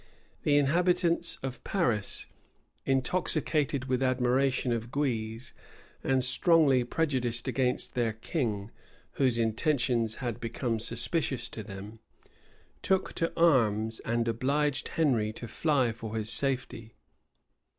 The 0.41 0.57
inhabitants 0.57 1.35
of 1.43 1.63
Paris, 1.63 2.25
intoxicated 2.87 3.85
with 3.85 4.01
admiration 4.01 4.71
of 4.71 4.89
Guise, 4.91 5.53
and 6.03 6.23
strongly 6.23 6.83
prejudiced 6.83 7.47
against 7.47 7.93
their 7.93 8.13
king, 8.13 8.71
whose 9.21 9.37
intentions 9.37 10.15
had 10.15 10.39
become 10.39 10.79
suspicious 10.79 11.47
to 11.49 11.61
them, 11.61 11.99
took 12.81 13.13
to 13.13 13.31
arms 13.37 13.99
and 13.99 14.27
obliged 14.27 14.87
Henry 14.87 15.31
to 15.33 15.47
fly 15.47 15.91
for 15.91 16.15
his 16.15 16.31
safety. 16.31 16.95